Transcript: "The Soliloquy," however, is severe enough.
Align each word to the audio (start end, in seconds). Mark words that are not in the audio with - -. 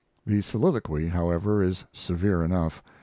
"The 0.25 0.41
Soliloquy," 0.41 1.09
however, 1.09 1.61
is 1.61 1.85
severe 1.93 2.43
enough. 2.43 2.81